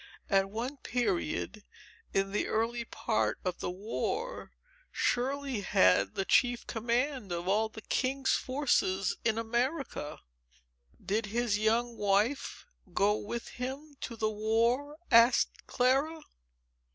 [0.31, 1.63] At one period,
[2.11, 4.51] in the early part of the war,
[4.91, 10.17] Shirley had the chief command of all the king's forces in America."
[10.99, 16.21] "Did his young wife go with him to the war?" asked Clara.